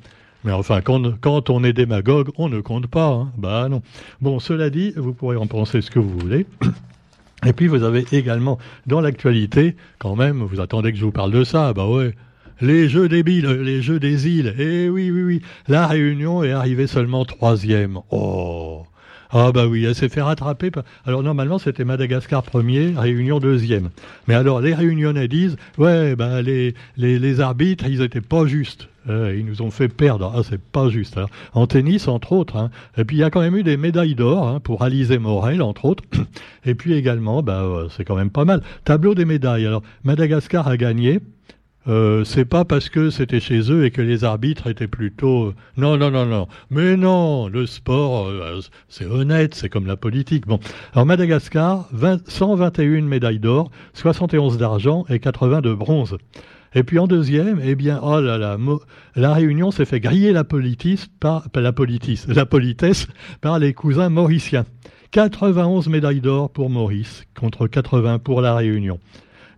Mais 0.45 0.53
enfin, 0.53 0.81
quand, 0.81 1.51
on 1.51 1.65
est 1.65 1.75
démagogue, 1.75 2.31
on 2.39 2.49
ne 2.49 2.61
compte 2.61 2.87
pas. 2.87 3.09
Hein. 3.09 3.33
Bah 3.37 3.69
non. 3.69 3.83
Bon, 4.23 4.39
cela 4.39 4.71
dit, 4.71 4.95
vous 4.97 5.13
pourrez 5.13 5.37
en 5.37 5.47
penser 5.47 5.83
ce 5.83 5.91
que 5.91 5.99
vous 5.99 6.19
voulez. 6.19 6.47
Et 7.47 7.53
puis 7.53 7.69
vous 7.69 7.85
avez 7.85 8.05
également 8.13 8.59
dans 8.87 9.01
l'actualité, 9.01 9.77
quand 9.99 10.17
même, 10.17 10.43
vous 10.43 10.61
attendez 10.61 10.93
que 10.93 10.99
je 10.99 11.05
vous 11.05 11.13
parle 11.13 11.31
de 11.31 11.43
ça, 11.43 11.73
bah 11.73 11.87
ouais. 11.87 12.15
les 12.61 12.87
jeux 12.89 13.09
débiles, 13.09 13.47
les 13.47 13.81
jeux 13.81 13.99
des 13.99 14.29
îles. 14.29 14.55
Eh 14.59 14.91
oui, 14.91 15.11
oui, 15.11 15.23
oui. 15.23 15.43
La 15.67 15.87
Réunion 15.87 16.45
est 16.45 16.53
arrivée 16.53 16.87
seulement 16.87 17.25
troisième. 17.25 18.01
Oh. 18.11 18.85
Ah 19.33 19.53
bah 19.53 19.67
oui, 19.69 19.85
elle 19.85 19.95
s'est 19.95 20.09
fait 20.09 20.23
rattraper. 20.23 20.71
Alors 21.07 21.23
normalement 21.23 21.59
c'était 21.59 21.85
Madagascar 21.85 22.43
premier, 22.43 22.95
Réunion 22.97 23.39
deuxième. 23.39 23.91
Mais 24.27 24.35
alors 24.35 24.61
les 24.61 24.75
Réunionnais 24.75 25.29
disent, 25.29 25.57
ouais, 25.79 26.17
bah 26.17 26.43
les, 26.43 26.75
les, 26.97 27.41
arbitres, 27.41 27.85
ils 27.87 28.03
étaient 28.03 28.21
pas 28.21 28.47
justes. 28.47 28.89
Euh, 29.09 29.35
ils 29.39 29.47
nous 29.47 29.63
ont 29.63 29.71
fait 29.71 29.89
perdre. 29.89 30.33
Ah, 30.37 30.43
c'est 30.43 30.61
pas 30.61 30.89
juste. 30.89 31.17
Hein. 31.17 31.27
En 31.55 31.69
tennis, 31.69 32.09
entre 32.09 32.33
autres. 32.33 32.57
Hein. 32.57 32.71
Et 32.99 33.05
puis 33.05 33.17
il 33.17 33.21
y 33.21 33.23
a 33.23 33.31
quand 33.31 33.41
même 33.41 33.57
eu 33.57 33.63
des 33.63 33.77
médailles 33.77 34.17
d'or 34.17 34.49
hein, 34.49 34.61
pour 34.61 34.83
Alizé 34.83 35.19
Morel, 35.19 35.63
entre 35.63 35.85
autres. 35.85 36.03
Et 36.67 36.75
puis 36.75 36.95
également, 36.95 37.43
bah, 37.43 37.63
euh, 37.63 37.89
c'est 37.97 38.05
quand 38.05 38.17
même 38.17 38.31
pas 38.31 38.45
mal. 38.45 38.63
Tableau 38.85 39.15
des 39.15 39.25
médailles. 39.25 39.65
Alors 39.65 39.83
Madagascar 40.03 40.67
a 40.67 40.77
gagné. 40.77 41.21
Euh, 41.89 42.25
c'est 42.25 42.45
pas 42.45 42.67
parce 42.67 42.91
que 42.91 43.09
c'était 43.09 43.41
chez 43.41 43.73
eux 43.73 43.87
et 43.87 43.91
que 43.91 44.03
les 44.03 44.23
arbitres 44.25 44.67
étaient 44.67 44.87
plutôt 44.87 45.47
euh, 45.47 45.55
non 45.79 45.97
non 45.97 46.11
non 46.11 46.27
non. 46.27 46.47
Mais 46.69 46.95
non 46.97 47.49
le 47.49 47.65
sport 47.65 48.29
euh, 48.29 48.61
c'est 48.89 49.07
honnête 49.07 49.55
c'est 49.55 49.71
comme 49.71 49.87
la 49.87 49.97
politique. 49.97 50.47
Bon. 50.47 50.61
Alors 50.93 51.07
Madagascar 51.07 51.89
121 52.27 53.03
médailles 53.03 53.39
d'or 53.39 53.71
71 53.95 54.59
d'argent 54.59 55.07
et 55.09 55.21
80 55.21 55.63
de 55.63 55.73
bronze. 55.73 56.19
Et 56.75 56.83
puis 56.83 56.99
en 56.99 57.07
deuxième 57.07 57.61
eh 57.65 57.75
bien 57.75 57.99
oh 58.03 58.21
là 58.21 58.37
là 58.37 58.59
la 59.17 59.33
Réunion 59.33 59.71
s'est 59.71 59.87
fait 59.87 60.01
griller 60.01 60.33
la 60.33 60.45
par 61.19 61.47
la 61.55 61.63
la 61.63 62.47
politesse 62.47 63.09
par 63.41 63.59
les 63.59 63.73
cousins 63.73 64.11
mauriciens. 64.11 64.67
91 65.13 65.89
médailles 65.89 66.21
d'or 66.21 66.51
pour 66.51 66.69
Maurice 66.69 67.25
contre 67.35 67.67
80 67.67 68.19
pour 68.19 68.43
la 68.43 68.55
Réunion 68.55 69.01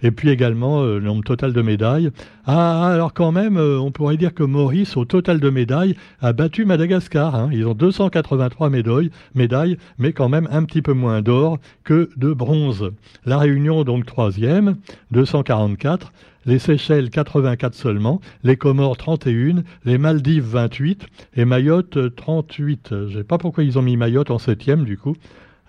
et 0.02 0.10
puis 0.10 0.30
également 0.30 0.82
euh, 0.82 0.98
le 0.98 1.06
nombre 1.06 1.24
total 1.24 1.52
de 1.52 1.62
médailles. 1.62 2.10
Ah, 2.46 2.88
alors 2.88 3.14
quand 3.14 3.32
même, 3.32 3.56
euh, 3.56 3.78
on 3.78 3.90
pourrait 3.90 4.16
dire 4.16 4.34
que 4.34 4.42
Maurice, 4.42 4.96
au 4.96 5.04
total 5.04 5.40
de 5.40 5.50
médailles, 5.50 5.96
a 6.20 6.32
battu 6.32 6.64
Madagascar. 6.64 7.34
Hein. 7.34 7.50
Ils 7.52 7.66
ont 7.66 7.74
283 7.74 8.70
médailles, 8.70 9.10
médailles, 9.34 9.78
mais 9.98 10.12
quand 10.12 10.28
même 10.28 10.48
un 10.50 10.64
petit 10.64 10.82
peu 10.82 10.92
moins 10.92 11.22
d'or 11.22 11.58
que 11.84 12.10
de 12.16 12.32
bronze. 12.32 12.90
La 13.24 13.38
Réunion, 13.38 13.84
donc 13.84 14.06
troisième, 14.06 14.76
244 15.10 16.12
les 16.46 16.58
Seychelles 16.58 17.10
84 17.10 17.74
seulement, 17.74 18.20
les 18.42 18.56
Comores 18.56 18.96
31, 18.96 19.62
les 19.84 19.98
Maldives 19.98 20.44
28 20.44 21.06
et 21.36 21.44
Mayotte 21.44 22.14
38. 22.16 22.88
Je 22.90 22.96
ne 22.96 23.10
sais 23.10 23.24
pas 23.24 23.38
pourquoi 23.38 23.64
ils 23.64 23.78
ont 23.78 23.82
mis 23.82 23.96
Mayotte 23.96 24.30
en 24.30 24.38
septième 24.38 24.84
du 24.84 24.98
coup. 24.98 25.16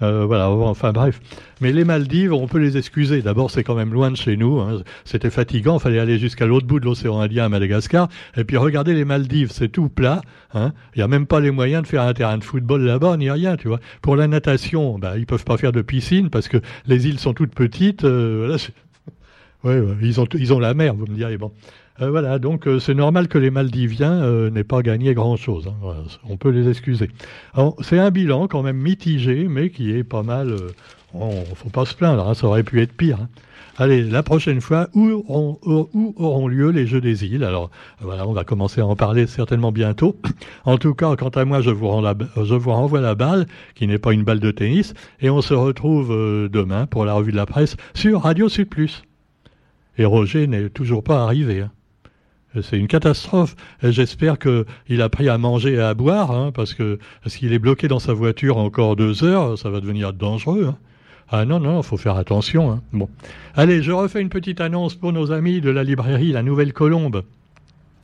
Euh, 0.01 0.25
voilà, 0.25 0.49
enfin 0.49 0.91
bref. 0.91 1.21
Mais 1.61 1.71
les 1.71 1.85
Maldives, 1.85 2.33
on 2.33 2.47
peut 2.47 2.57
les 2.57 2.77
excuser. 2.77 3.21
D'abord, 3.21 3.51
c'est 3.51 3.63
quand 3.63 3.75
même 3.75 3.93
loin 3.93 4.11
de 4.11 4.17
chez 4.17 4.35
nous. 4.35 4.59
Hein. 4.59 4.81
C'était 5.05 5.29
fatigant. 5.29 5.79
Fallait 5.79 5.99
aller 5.99 6.17
jusqu'à 6.17 6.45
l'autre 6.45 6.67
bout 6.67 6.79
de 6.79 6.85
l'océan 6.85 7.19
Indien 7.19 7.45
à 7.45 7.49
Madagascar. 7.49 8.09
Et 8.35 8.43
puis 8.43 8.57
regardez 8.57 8.93
les 8.93 9.05
Maldives, 9.05 9.51
c'est 9.51 9.69
tout 9.69 9.89
plat. 9.89 10.21
Hein. 10.53 10.73
Il 10.95 10.99
n'y 10.99 11.03
a 11.03 11.07
même 11.07 11.27
pas 11.27 11.39
les 11.39 11.51
moyens 11.51 11.83
de 11.83 11.87
faire 11.87 12.01
un 12.01 12.13
terrain 12.13 12.37
de 12.37 12.43
football 12.43 12.81
là-bas, 12.81 13.17
ni 13.17 13.29
rien, 13.29 13.55
tu 13.55 13.67
vois. 13.67 13.79
Pour 14.01 14.15
la 14.15 14.27
natation, 14.27 14.97
bah, 14.99 15.17
ils 15.17 15.25
peuvent 15.25 15.45
pas 15.45 15.57
faire 15.57 15.71
de 15.71 15.81
piscine 15.81 16.29
parce 16.29 16.47
que 16.47 16.57
les 16.85 17.07
îles 17.07 17.19
sont 17.19 17.33
toutes 17.33 17.53
petites. 17.53 18.03
Euh, 18.03 18.57
ils 19.65 20.19
ont, 20.19 20.27
ils 20.33 20.53
ont 20.53 20.59
la 20.59 20.73
mer, 20.73 20.95
vous 20.95 21.05
me 21.05 21.15
direz. 21.15 21.37
Bon. 21.37 21.51
Euh, 22.01 22.09
voilà, 22.09 22.39
donc 22.39 22.67
euh, 22.67 22.79
c'est 22.79 22.95
normal 22.95 23.27
que 23.27 23.37
les 23.37 23.51
Maldiviens 23.51 24.23
euh, 24.23 24.49
n'aient 24.49 24.63
pas 24.63 24.81
gagné 24.81 25.13
grand-chose. 25.13 25.67
Hein. 25.67 25.93
on 26.27 26.37
peut 26.37 26.49
les 26.49 26.67
excuser. 26.67 27.09
C'est 27.81 27.99
un 27.99 28.09
bilan 28.09 28.47
quand 28.47 28.63
même 28.63 28.77
mitigé, 28.77 29.47
mais 29.47 29.69
qui 29.69 29.91
est 29.91 30.03
pas 30.03 30.23
mal. 30.23 30.55
ne 31.13 31.55
faut 31.55 31.69
pas 31.69 31.85
se 31.85 31.93
plaindre, 31.93 32.27
hein, 32.27 32.33
ça 32.33 32.47
aurait 32.47 32.63
pu 32.63 32.81
être 32.81 32.93
pire. 32.93 33.19
Hein. 33.21 33.29
Allez, 33.77 34.03
la 34.03 34.21
prochaine 34.21 34.61
fois, 34.61 34.87
où, 34.93 35.25
auront 36.17 36.47
lieu 36.47 36.69
les 36.69 36.85
Jeux 36.85 37.01
des 37.01 37.25
îles? 37.25 37.43
Alors, 37.43 37.71
voilà, 38.01 38.27
on 38.27 38.33
va 38.33 38.43
commencer 38.43 38.81
à 38.81 38.85
en 38.85 38.95
parler 38.95 39.25
certainement 39.27 39.71
bientôt. 39.71 40.15
En 40.65 40.77
tout 40.77 40.93
cas, 40.93 41.15
quant 41.15 41.29
à 41.29 41.45
moi, 41.45 41.61
je 41.61 41.71
vous, 41.71 41.87
je 42.43 42.55
vous 42.55 42.71
renvoie 42.71 43.01
la 43.01 43.15
balle, 43.15 43.47
qui 43.75 43.85
n'est 43.85 43.97
pas 43.97 44.13
une 44.13 44.23
balle 44.23 44.39
de 44.39 44.51
tennis, 44.51 44.93
et 45.21 45.29
on 45.29 45.41
se 45.41 45.53
retrouve 45.53 46.09
demain 46.49 46.85
pour 46.85 47.05
la 47.05 47.13
revue 47.13 47.31
de 47.31 47.37
la 47.37 47.45
presse 47.45 47.75
sur 47.93 48.21
Radio 48.21 48.47
Sud. 48.47 48.67
Et 49.97 50.05
Roger 50.05 50.47
n'est 50.47 50.69
toujours 50.69 51.03
pas 51.03 51.23
arrivé. 51.23 51.65
C'est 52.61 52.77
une 52.77 52.87
catastrophe. 52.87 53.55
J'espère 53.81 54.37
qu'il 54.37 55.01
a 55.01 55.09
pris 55.09 55.29
à 55.29 55.37
manger 55.37 55.73
et 55.73 55.79
à 55.79 55.93
boire, 55.93 56.31
hein, 56.31 56.51
parce 56.53 56.73
que 56.73 56.99
s'il 57.25 57.51
est 57.53 57.59
bloqué 57.59 57.87
dans 57.87 57.99
sa 57.99 58.13
voiture 58.13 58.57
encore 58.57 58.95
deux 58.95 59.23
heures, 59.23 59.57
ça 59.57 59.69
va 59.69 59.79
devenir 59.79 60.13
dangereux. 60.13 60.67
Hein. 60.69 60.77
Ah 61.29 61.45
non, 61.45 61.59
non, 61.59 61.81
il 61.81 61.83
faut 61.83 61.97
faire 61.97 62.17
attention. 62.17 62.71
Hein. 62.71 62.81
Bon. 62.91 63.09
Allez, 63.55 63.81
je 63.81 63.91
refais 63.91 64.21
une 64.21 64.29
petite 64.29 64.61
annonce 64.61 64.93
pour 64.93 65.13
nos 65.13 65.31
amis 65.31 65.61
de 65.61 65.71
la 65.71 65.83
librairie 65.83 66.31
La 66.31 66.43
Nouvelle 66.43 66.73
Colombe. 66.73 67.23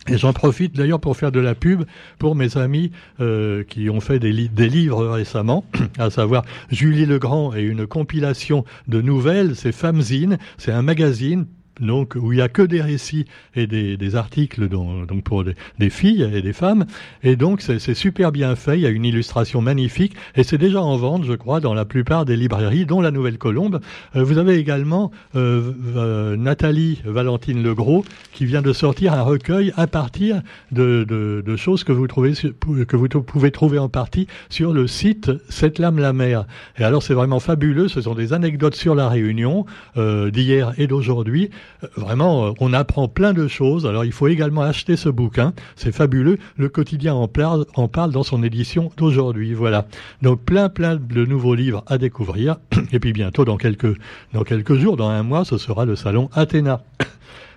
Et 0.08 0.18
j'en 0.18 0.34
profite 0.34 0.76
d'ailleurs 0.76 1.00
pour 1.00 1.16
faire 1.16 1.32
de 1.32 1.40
la 1.40 1.54
pub 1.54 1.84
pour 2.18 2.34
mes 2.34 2.58
amis 2.58 2.92
euh, 3.20 3.64
qui 3.64 3.90
ont 3.90 4.00
fait 4.00 4.18
des, 4.18 4.32
livres 4.32 5.06
récemment, 5.06 5.66
à 6.00 6.10
savoir 6.10 6.44
Julie 6.72 7.06
Legrand 7.06 7.54
et 7.54 7.62
une 7.62 7.86
compilation 7.86 8.66
de 8.88 9.02
nouvelles, 9.02 9.56
c'est 9.56 9.72
Famzine, 9.72 10.40
c'est 10.58 10.72
un 10.72 10.82
magazine 10.82 11.46
donc 11.80 12.16
où 12.16 12.32
il 12.32 12.38
n'y 12.38 12.42
a 12.42 12.50
que 12.50 12.62
des 12.62 12.82
récits 12.82 13.26
et 13.56 13.68
des, 13.68 14.16
articles 14.16 14.68
donc 14.68 15.24
pour 15.24 15.44
des, 15.44 15.90
filles 15.90 16.30
et 16.34 16.42
des 16.42 16.54
femmes. 16.54 16.86
Et 17.24 17.36
donc 17.36 17.62
c'est 17.62 17.94
super 17.94 18.32
bien 18.32 18.56
fait, 18.56 18.78
il 18.78 18.82
y 18.82 18.86
a 18.86 18.90
une 18.90 19.06
illustration 19.06 19.62
magnifique 19.62 20.16
et 20.36 20.44
c'est 20.44 20.58
déjà 20.58 20.82
en 20.82 20.98
vente, 20.98 21.26
je 21.26 21.34
crois, 21.34 21.60
dans 21.60 21.74
la 21.74 21.86
plupart 21.86 22.26
des 22.26 22.36
librairies, 22.36 22.86
dont 22.86 23.02
la 23.02 23.12
Nouvelle 23.12 23.38
Colombe. 23.38 23.80
Euh, 24.16 24.24
vous 24.24 24.38
avez 24.38 24.56
également 24.56 25.12
euh, 25.36 25.72
euh, 25.96 26.36
Nathalie 26.36 27.02
Valentine 27.06 27.64
Legros 27.64 28.06
qui 28.34 28.46
vient 28.46 28.62
de 28.62 28.74
sortir 28.74 29.14
un 29.14 29.22
recueil 29.22 29.74
à 29.76 29.88
partir 29.88 30.42
de, 30.72 31.04
de, 31.04 31.56
choses 31.56 31.84
que 31.84 31.92
vous, 31.92 32.08
trouvez, 32.08 32.34
que 32.34 32.96
vous 32.96 33.08
pouvez 33.08 33.52
trouver 33.52 33.80
en 33.80 33.90
partie 33.90 34.28
sur 34.50 34.72
le 34.72 34.88
site 34.88 35.32
Cette 35.50 35.80
lame 35.80 36.00
la 36.00 36.14
mer. 36.14 36.46
Et 36.78 36.84
alors 36.84 37.04
c'est 37.04 37.14
vraiment 37.14 37.40
fabuleux, 37.40 37.88
ce 37.88 38.02
sont 38.02 38.16
des 38.16 38.34
anecdotes 38.34 38.76
sur 38.76 38.96
la 38.96 39.10
Réunion 39.10 39.66
d'hier 39.96 40.74
et 40.78 40.88
d'aujourd'hui 40.88 41.50
vraiment, 41.96 42.48
euh, 42.48 42.52
on 42.60 42.74
apprend 42.74 43.08
plein 43.08 43.34
de 43.34 43.48
choses. 43.48 43.86
Alors, 43.86 44.06
il 44.06 44.12
faut 44.12 44.28
également 44.28 44.62
acheter 44.62 44.96
ce 44.96 45.10
bouquin. 45.10 45.54
C'est 45.76 45.92
fabuleux. 45.92 46.38
Le 46.58 46.70
quotidien 46.70 47.14
en 47.16 47.28
parle, 47.28 47.66
en 47.76 47.88
parle 47.88 48.12
dans 48.12 48.24
son 48.24 48.44
édition 48.44 48.92
d'aujourd'hui. 48.98 49.54
Voilà. 49.54 49.88
Donc, 50.22 50.42
plein, 50.42 50.70
plein 50.70 50.96
de 50.96 51.26
nouveaux 51.26 51.56
livres 51.56 51.84
à 51.88 51.98
découvrir. 51.98 52.58
Et 52.92 53.00
puis, 53.00 53.14
bientôt, 53.14 53.46
dans 53.46 53.58
quelques, 53.58 53.98
dans 54.34 54.44
quelques 54.44 54.76
jours, 54.76 54.98
dans 54.98 55.10
un 55.10 55.24
mois, 55.24 55.46
ce 55.46 55.58
sera 55.58 55.86
le 55.86 55.96
salon 55.96 56.30
Athéna. 56.34 56.82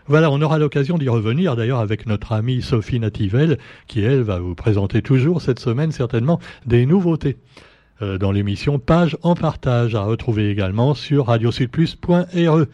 Voilà, 0.08 0.32
on 0.32 0.42
aura 0.42 0.58
l'occasion 0.58 0.98
d'y 0.98 1.08
revenir 1.08 1.54
d'ailleurs 1.54 1.78
avec 1.78 2.06
notre 2.06 2.32
amie 2.32 2.60
Sophie 2.60 2.98
Nativelle, 2.98 3.58
qui 3.86 4.00
elle 4.00 4.22
va 4.22 4.40
vous 4.40 4.56
présenter 4.56 5.00
toujours 5.00 5.40
cette 5.40 5.60
semaine 5.60 5.92
certainement 5.92 6.40
des 6.66 6.86
nouveautés 6.86 7.36
euh, 8.02 8.18
dans 8.18 8.32
l'émission 8.32 8.80
Page 8.80 9.16
en 9.22 9.34
partage 9.34 9.94
à 9.94 10.02
retrouver 10.02 10.50
également 10.50 10.94
sur 10.94 11.26
radiosudplus.re 11.26 12.66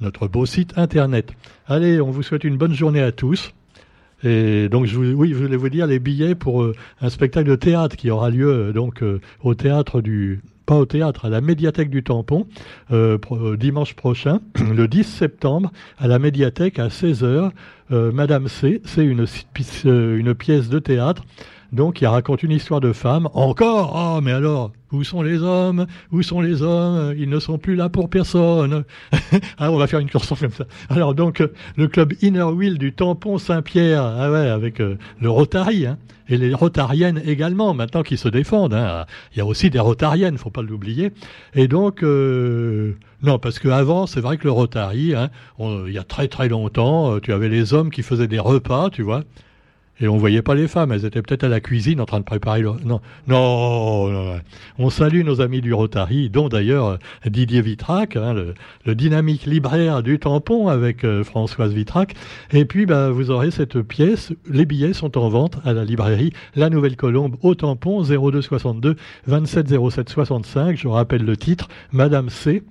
notre 0.00 0.28
beau 0.28 0.46
site 0.46 0.76
internet. 0.76 1.32
Allez, 1.66 2.00
on 2.00 2.10
vous 2.10 2.22
souhaite 2.22 2.44
une 2.44 2.56
bonne 2.56 2.74
journée 2.74 3.02
à 3.02 3.12
tous. 3.12 3.52
Et 4.22 4.68
donc, 4.68 4.86
je, 4.86 4.98
oui, 4.98 5.30
je 5.30 5.34
voulais 5.36 5.56
vous 5.56 5.68
dire 5.68 5.86
les 5.86 5.98
billets 5.98 6.34
pour 6.34 6.62
euh, 6.62 6.74
un 7.00 7.08
spectacle 7.08 7.48
de 7.48 7.56
théâtre 7.56 7.96
qui 7.96 8.10
aura 8.10 8.30
lieu 8.30 8.50
euh, 8.50 8.72
donc 8.72 9.02
euh, 9.02 9.20
au 9.42 9.54
théâtre 9.54 10.00
du 10.00 10.42
pas 10.66 10.76
au 10.76 10.86
théâtre, 10.86 11.24
à 11.24 11.28
la 11.28 11.40
médiathèque 11.40 11.90
du 11.90 12.02
Tampon, 12.02 12.46
dimanche 13.58 13.94
prochain, 13.94 14.40
le 14.74 14.86
10 14.86 15.04
septembre, 15.04 15.72
à 15.98 16.06
la 16.06 16.18
médiathèque 16.18 16.78
à 16.78 16.88
16h. 16.88 17.50
Madame 17.90 18.46
C, 18.46 18.80
c'est 18.84 19.04
une, 19.04 19.26
une 19.84 20.34
pièce 20.34 20.68
de 20.68 20.78
théâtre 20.78 21.24
donc 21.72 21.94
qui 21.94 22.06
raconte 22.06 22.42
une 22.42 22.50
histoire 22.50 22.80
de 22.80 22.92
femme. 22.92 23.28
Encore 23.34 23.92
Oh, 23.94 24.20
mais 24.20 24.32
alors, 24.32 24.72
où 24.92 25.04
sont 25.04 25.22
les 25.22 25.42
hommes? 25.42 25.86
Où 26.12 26.22
sont 26.22 26.40
les 26.40 26.62
hommes? 26.62 27.14
Ils 27.16 27.28
ne 27.28 27.38
sont 27.38 27.58
plus 27.58 27.76
là 27.76 27.88
pour 27.88 28.10
personne. 28.10 28.84
ah, 29.58 29.70
on 29.70 29.76
va 29.76 29.86
faire 29.86 30.00
une 30.00 30.10
chanson 30.10 30.34
comme 30.34 30.50
ça. 30.50 30.64
Alors 30.88 31.14
donc, 31.14 31.42
le 31.76 31.88
club 31.88 32.14
Inner 32.22 32.42
Wheel 32.42 32.78
du 32.78 32.92
tampon 32.92 33.38
Saint-Pierre, 33.38 34.04
ah 34.04 34.30
ouais, 34.30 34.48
avec 34.48 34.80
euh, 34.80 34.96
le 35.20 35.30
Rotary, 35.30 35.86
hein, 35.86 35.98
et 36.30 36.38
les 36.38 36.54
Rotariennes 36.54 37.20
également, 37.26 37.74
maintenant 37.74 38.02
qui 38.02 38.16
se 38.16 38.28
défendent. 38.28 38.74
Hein. 38.74 39.04
Il 39.34 39.38
y 39.38 39.40
a 39.42 39.46
aussi 39.46 39.68
des 39.68 39.80
Rotariennes, 39.80 40.38
faut 40.38 40.50
pas 40.50 40.62
l'oublier. 40.62 41.12
Et 41.54 41.68
donc... 41.68 42.02
Euh, 42.02 42.94
non, 43.22 43.38
parce 43.38 43.58
qu'avant, 43.58 44.06
c'est 44.06 44.20
vrai 44.20 44.38
que 44.38 44.44
le 44.44 44.50
Rotary, 44.50 45.14
hein, 45.14 45.28
il 45.58 45.92
y 45.92 45.98
a 45.98 46.04
très 46.04 46.26
très 46.26 46.48
longtemps, 46.48 47.12
euh, 47.12 47.20
tu 47.20 47.34
avais 47.34 47.50
les 47.50 47.74
hommes 47.74 47.90
qui 47.90 48.02
faisaient 48.02 48.28
des 48.28 48.38
repas, 48.38 48.88
tu 48.88 49.02
vois, 49.02 49.24
et 50.00 50.08
on 50.08 50.16
voyait 50.16 50.42
pas 50.42 50.54
les 50.54 50.66
femmes, 50.66 50.92
elles 50.92 51.04
étaient 51.04 51.22
peut-être 51.22 51.44
à 51.44 51.48
la 51.48 51.60
cuisine 51.60 52.00
en 52.00 52.06
train 52.06 52.20
de 52.20 52.24
préparer 52.24 52.62
le... 52.62 52.70
Non, 52.84 53.00
non, 53.26 54.08
non, 54.08 54.40
On 54.78 54.90
salue 54.90 55.22
nos 55.22 55.40
amis 55.40 55.60
du 55.60 55.74
Rotary, 55.74 56.30
dont 56.30 56.48
d'ailleurs 56.48 56.86
euh, 56.86 56.96
Didier 57.26 57.60
Vitrac, 57.60 58.16
hein, 58.16 58.34
le, 58.34 58.94
dynamique 58.94 59.46
libraire 59.46 60.02
du 60.02 60.18
tampon 60.18 60.68
avec 60.68 61.04
euh, 61.04 61.22
Françoise 61.22 61.72
Vitrac. 61.72 62.14
Et 62.52 62.64
puis, 62.64 62.86
bah, 62.86 63.10
vous 63.10 63.30
aurez 63.30 63.50
cette 63.50 63.80
pièce. 63.82 64.32
Les 64.48 64.64
billets 64.64 64.94
sont 64.94 65.18
en 65.18 65.28
vente 65.28 65.58
à 65.64 65.72
la 65.72 65.84
librairie 65.84 66.32
La 66.54 66.70
Nouvelle 66.70 66.96
Colombe 66.96 67.36
au 67.42 67.54
tampon 67.54 68.02
02 68.02 68.40
62 68.40 68.96
27 69.26 69.68
07 69.90 70.08
65. 70.08 70.76
Je 70.76 70.88
rappelle 70.88 71.24
le 71.24 71.36
titre, 71.36 71.68
Madame 71.92 72.30
C 72.30 72.62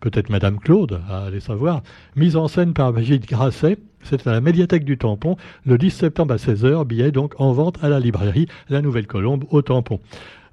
peut-être 0.00 0.30
Madame 0.30 0.58
Claude, 0.58 1.00
à 1.08 1.24
aller 1.26 1.40
savoir. 1.40 1.82
Mise 2.16 2.36
en 2.36 2.48
scène 2.48 2.72
par 2.72 2.92
Brigitte 2.92 3.28
Grasset. 3.28 3.78
C'est 4.02 4.26
à 4.26 4.32
la 4.32 4.40
médiathèque 4.40 4.84
du 4.84 4.96
Tampon, 4.96 5.36
le 5.66 5.78
10 5.78 5.90
septembre 5.90 6.34
à 6.34 6.36
16h. 6.36 6.84
Billet 6.86 7.12
donc 7.12 7.34
en 7.38 7.52
vente 7.52 7.82
à 7.82 7.88
la 7.88 8.00
librairie 8.00 8.48
La 8.68 8.80
Nouvelle 8.80 9.06
Colombe 9.06 9.44
au 9.50 9.62
Tampon. 9.62 10.00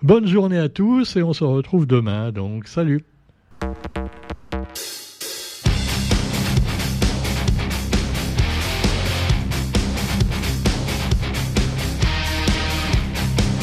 Bonne 0.03 0.27
journée 0.27 0.59
à 0.59 0.69
tous 0.69 1.15
et 1.15 1.23
on 1.23 1.33
se 1.33 1.43
retrouve 1.43 1.87
demain. 1.87 2.31
Donc, 2.31 2.67
salut 2.67 3.03